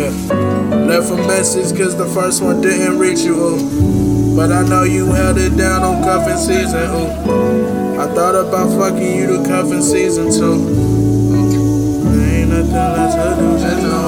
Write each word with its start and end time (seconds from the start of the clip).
Left 0.00 1.10
a 1.10 1.16
message 1.26 1.76
cause 1.76 1.96
the 1.96 2.06
first 2.06 2.42
one 2.42 2.60
didn't 2.60 2.98
reach 2.98 3.20
you, 3.20 3.34
ooh. 3.34 4.36
But 4.36 4.52
I 4.52 4.62
know 4.62 4.84
you 4.84 5.06
held 5.06 5.38
it 5.38 5.56
down 5.56 5.82
on 5.82 6.04
cuffing 6.04 6.36
season, 6.36 6.90
ooh. 6.90 7.98
I 7.98 8.06
thought 8.14 8.36
about 8.36 8.70
fucking 8.78 9.16
you 9.16 9.26
to 9.26 9.44
cuffing 9.48 9.82
season 9.82 10.30
two. 10.30 10.44
Ooh. 10.44 12.22
Ain't 12.30 12.50
nothing 12.50 12.72
left 12.72 13.16
to 13.16 13.42
do, 13.42 13.58
just 13.58 13.82
know. 13.82 14.07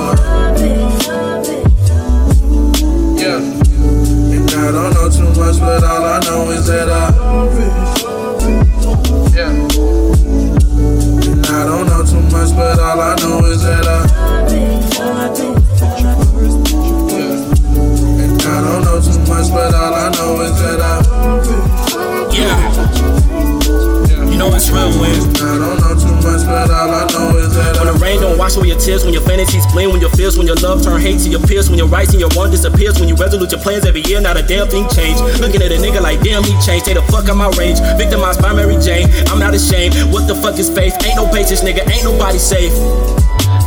You 24.91 24.97
know 24.97 25.03
when 25.03 25.41
I 25.41 25.59
don't 25.59 25.81
know 25.81 25.95
too 25.95 26.15
much, 26.27 26.43
but 26.47 26.71
all 26.71 26.91
I 26.91 27.07
know 27.13 27.39
is 27.39 27.55
that 27.55 27.79
When 27.79 27.87
the 27.87 27.99
rain 28.03 28.21
don't 28.21 28.37
wash 28.37 28.57
away 28.57 28.69
your 28.69 28.79
tears, 28.79 29.05
when 29.05 29.13
your 29.13 29.23
fantasies 29.23 29.65
blend, 29.73 29.93
when 29.93 30.01
your 30.01 30.11
fears, 30.11 30.37
when 30.37 30.47
your 30.47 30.57
love 30.57 30.83
turn 30.83 31.01
hate 31.01 31.21
to 31.21 31.29
your 31.29 31.41
peers, 31.41 31.71
when 31.71 31.79
your 31.79 31.89
rights 31.89 32.11
and 32.11 32.21
your 32.21 32.31
one 32.35 32.51
disappears, 32.51 32.99
when 32.99 33.09
you 33.09 33.15
resolute 33.15 33.51
your 33.51 33.61
plans 33.61 33.87
every 33.87 34.03
year, 34.03 34.21
not 34.21 34.37
a 34.37 34.43
damn 34.43 34.69
thing 34.69 34.89
changed. 34.91 35.23
Looking 35.41 35.63
at 35.63 35.71
a 35.71 35.79
nigga 35.79 36.01
like 36.01 36.21
damn 36.21 36.43
he 36.43 36.53
changed, 36.61 36.85
stay 36.85 36.95
the 36.95 37.03
fuck 37.11 37.29
out 37.29 37.37
my 37.37 37.51
range. 37.57 37.79
Victimized 37.97 38.43
by 38.43 38.53
Mary 38.53 38.77
Jane, 38.83 39.09
I'm 39.29 39.39
not 39.39 39.55
ashamed. 39.55 39.95
What 40.13 40.27
the 40.27 40.35
fuck 40.35 40.59
is 40.59 40.69
faith? 40.69 40.95
Ain't 41.05 41.17
no 41.17 41.31
basis, 41.31 41.63
nigga, 41.63 41.87
ain't 41.89 42.05
nobody 42.05 42.39
safe. 42.39 42.75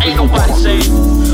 Ain't 0.04 0.18
nobody 0.18 0.52
safe. 0.54 0.88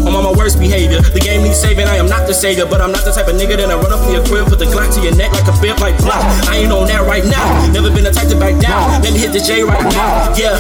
I'm 0.06 0.16
on 0.16 0.24
my 0.24 0.32
worst 0.32 0.60
behavior. 0.60 1.02
The 1.02 1.20
game 1.20 1.42
needs 1.42 1.58
saving. 1.58 1.88
I 1.88 1.98
am 1.98 2.06
not 2.06 2.28
the 2.28 2.34
savior, 2.34 2.66
but 2.66 2.82
I'm 2.82 2.92
not 2.92 3.04
the 3.04 3.12
type 3.12 3.28
of 3.28 3.34
nigga 3.34 3.58
that 3.58 3.70
I 3.70 3.74
run 3.74 3.92
up 3.92 4.06
from 4.06 4.14
your 4.14 4.24
crib, 4.26 4.46
put 4.46 4.60
the 4.60 4.66
Glock 4.66 4.94
to 4.94 5.02
your 5.02 5.16
neck 5.16 5.34
like 5.34 5.50
a 5.50 5.56
bit 5.60 5.80
like 5.82 5.98
block. 6.06 6.22
I 6.46 6.58
ain't 6.62 6.72
on 6.72 6.86
that 6.88 7.02
right 7.02 7.26
now. 7.26 7.46
Never 7.74 7.90
been 7.90 8.06
type 8.14 8.30
to 8.30 8.38
back 8.38 8.62
down. 8.62 9.02
Let 9.02 9.14
me 9.14 9.20
hit 9.20 9.34
the 9.34 9.42
J 9.42 9.64
right 9.64 9.82
now. 9.90 10.34
Yeah. 10.38 10.56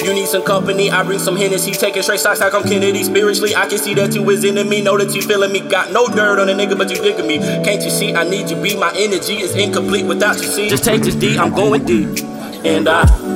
You 0.00 0.12
need 0.12 0.28
some 0.28 0.42
company, 0.42 0.90
I 0.90 1.02
bring 1.02 1.18
some 1.18 1.36
Hennessy. 1.36 1.72
Taking 1.72 2.02
straight 2.02 2.20
shots 2.20 2.40
like 2.40 2.52
I'm 2.52 2.62
Kennedy. 2.64 3.04
Spiritually, 3.04 3.54
I 3.54 3.66
can 3.66 3.78
see 3.78 3.94
that 3.94 4.14
you 4.14 4.28
is 4.30 4.44
into 4.44 4.64
me. 4.64 4.82
Know 4.82 4.96
that 4.96 5.14
you 5.14 5.22
feeling 5.22 5.52
me. 5.52 5.60
Got 5.60 5.92
no 5.92 6.08
dirt 6.08 6.38
on 6.38 6.48
a 6.48 6.52
nigga, 6.52 6.76
but 6.76 6.90
you 6.90 6.96
digging 6.96 7.26
me. 7.26 7.38
Can't 7.38 7.82
you 7.82 7.90
see? 7.90 8.14
I 8.14 8.24
need 8.24 8.50
you 8.50 8.56
be. 8.56 8.76
My 8.76 8.92
energy 8.96 9.40
is 9.40 9.54
incomplete 9.54 10.04
without 10.04 10.36
you. 10.36 10.48
See, 10.48 10.68
just 10.68 10.84
take 10.84 11.02
this 11.02 11.14
D. 11.14 11.38
I'm 11.38 11.52
going 11.54 11.84
deep, 11.84 12.20
and 12.64 12.88
I. 12.88 13.33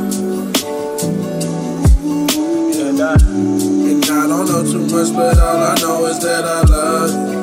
too 4.73 4.81
much, 4.81 5.15
but 5.15 5.39
all 5.39 5.63
I 5.63 5.75
know 5.81 6.07
is 6.07 6.19
that 6.21 6.45
I 6.45 6.61
love 6.63 7.33
you. 7.33 7.38